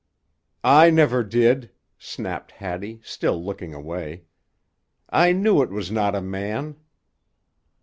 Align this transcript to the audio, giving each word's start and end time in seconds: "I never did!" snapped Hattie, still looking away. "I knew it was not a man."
"I 0.63 0.89
never 0.89 1.21
did!" 1.23 1.69
snapped 1.99 2.53
Hattie, 2.53 3.01
still 3.03 3.39
looking 3.45 3.71
away. 3.75 4.23
"I 5.11 5.31
knew 5.31 5.61
it 5.61 5.69
was 5.69 5.91
not 5.91 6.15
a 6.15 6.21
man." 6.23 6.75